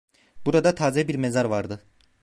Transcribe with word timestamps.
Burada 0.45 0.75
taze 0.75 1.07
bir 1.07 1.15
mezar 1.15 1.45
vardı. 1.45 1.81